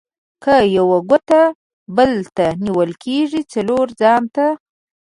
[0.43, 1.41] که یوه ګوته
[1.95, 4.45] بل ته نيول کېږي؛ :څلور ځان ته.